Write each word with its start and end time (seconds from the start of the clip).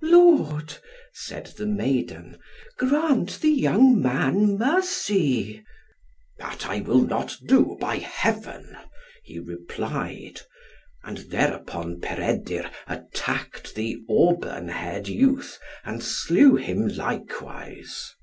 "Lord," 0.00 0.78
said 1.12 1.48
the 1.58 1.66
maiden, 1.66 2.38
"grant 2.78 3.40
the 3.42 3.50
young 3.50 4.00
man 4.00 4.56
mercy." 4.56 5.62
"That 6.38 6.66
will 6.86 7.04
I 7.04 7.08
not 7.08 7.36
do, 7.44 7.76
by 7.78 7.96
Heaven," 7.96 8.74
he 9.22 9.38
replied; 9.38 10.40
and 11.04 11.18
thereupon 11.28 12.00
Peredur 12.00 12.70
attacked 12.86 13.74
the 13.74 13.98
auburn 14.08 14.68
haired 14.68 15.08
youth, 15.08 15.58
and 15.84 16.02
slew 16.02 16.56
him 16.56 16.88
likewise. 16.88 18.14